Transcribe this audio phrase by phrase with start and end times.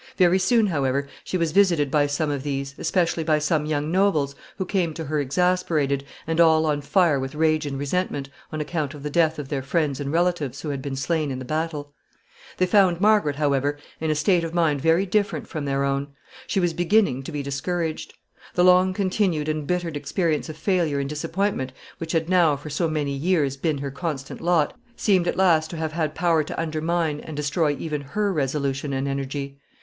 [0.17, 4.33] Very soon, however, she was visited by some of these, especially by some young nobles,
[4.57, 8.95] who came to her exasperated, and all on fire with rage and resentment, on account
[8.95, 11.93] of the death of their friends and relatives, who had been slain in the battle.
[11.93, 15.47] [Sidenote: Her sad condition.] They found Margaret, however, in a state of mind very different
[15.47, 16.07] from their own.
[16.47, 18.15] She was beginning to be discouraged.
[18.55, 22.89] The long continued and bitter experience of failure and disappointment, which had now, for so
[22.89, 27.19] many years, been her constant lot, seemed at last to have had power to undermine
[27.19, 29.59] and destroy even her resolution and energy.